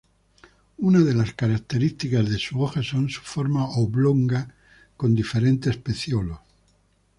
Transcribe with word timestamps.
Una 0.79 1.01
de 1.01 1.13
las 1.13 1.35
características 1.35 2.27
de 2.27 2.39
sus 2.39 2.59
hojas 2.59 2.87
son 2.87 3.07
su 3.11 3.21
forma 3.21 3.69
oblonga 3.77 4.47
con 4.97 5.13
diferentes 5.13 5.77
pecíolos. 5.77 6.39